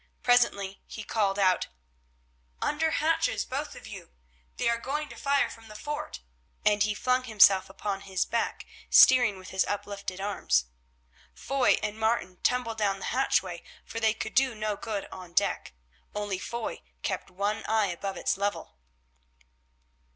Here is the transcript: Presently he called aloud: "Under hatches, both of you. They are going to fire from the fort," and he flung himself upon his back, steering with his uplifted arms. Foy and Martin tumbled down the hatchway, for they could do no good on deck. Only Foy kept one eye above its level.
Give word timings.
Presently 0.23 0.81
he 0.87 1.03
called 1.03 1.37
aloud: 1.37 1.67
"Under 2.59 2.89
hatches, 2.89 3.45
both 3.45 3.75
of 3.75 3.85
you. 3.85 4.09
They 4.57 4.67
are 4.67 4.79
going 4.79 5.09
to 5.09 5.15
fire 5.15 5.47
from 5.47 5.67
the 5.67 5.75
fort," 5.75 6.21
and 6.65 6.81
he 6.81 6.95
flung 6.95 7.25
himself 7.25 7.69
upon 7.69 8.01
his 8.01 8.25
back, 8.25 8.65
steering 8.89 9.37
with 9.37 9.49
his 9.49 9.63
uplifted 9.67 10.19
arms. 10.19 10.65
Foy 11.35 11.77
and 11.83 11.99
Martin 11.99 12.37
tumbled 12.41 12.79
down 12.79 12.97
the 12.97 13.05
hatchway, 13.13 13.61
for 13.85 13.99
they 13.99 14.15
could 14.15 14.33
do 14.33 14.55
no 14.55 14.75
good 14.75 15.05
on 15.11 15.33
deck. 15.33 15.71
Only 16.15 16.39
Foy 16.39 16.81
kept 17.03 17.29
one 17.29 17.63
eye 17.67 17.89
above 17.91 18.17
its 18.17 18.37
level. 18.37 18.79